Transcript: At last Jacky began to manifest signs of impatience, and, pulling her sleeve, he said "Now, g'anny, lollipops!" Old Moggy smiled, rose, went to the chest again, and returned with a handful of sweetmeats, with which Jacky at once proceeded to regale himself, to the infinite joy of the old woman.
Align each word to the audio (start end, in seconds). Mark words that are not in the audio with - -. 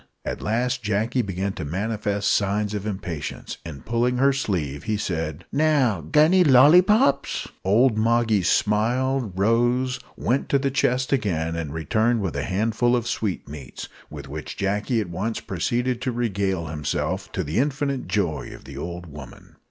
At 0.25 0.41
last 0.41 0.81
Jacky 0.81 1.21
began 1.21 1.53
to 1.53 1.63
manifest 1.63 2.33
signs 2.33 2.73
of 2.73 2.87
impatience, 2.87 3.59
and, 3.63 3.85
pulling 3.85 4.17
her 4.17 4.33
sleeve, 4.33 4.85
he 4.85 4.97
said 4.97 5.45
"Now, 5.51 6.01
g'anny, 6.01 6.43
lollipops!" 6.43 7.47
Old 7.63 7.99
Moggy 7.99 8.41
smiled, 8.41 9.37
rose, 9.37 9.99
went 10.17 10.49
to 10.49 10.57
the 10.57 10.71
chest 10.71 11.13
again, 11.13 11.55
and 11.55 11.71
returned 11.71 12.21
with 12.21 12.35
a 12.35 12.41
handful 12.45 12.95
of 12.95 13.05
sweetmeats, 13.05 13.89
with 14.09 14.27
which 14.27 14.57
Jacky 14.57 14.99
at 15.01 15.07
once 15.11 15.39
proceeded 15.39 16.01
to 16.01 16.11
regale 16.11 16.65
himself, 16.65 17.31
to 17.33 17.43
the 17.43 17.59
infinite 17.59 18.07
joy 18.07 18.49
of 18.55 18.63
the 18.63 18.77
old 18.79 19.05
woman. 19.05 19.55